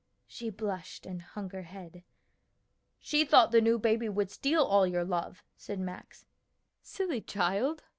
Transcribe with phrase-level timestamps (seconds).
[0.25, 2.03] She blushed and hung her head.
[2.99, 6.25] "She thought the new baby would steal all your love," said Max.
[6.81, 7.83] "Silly child!"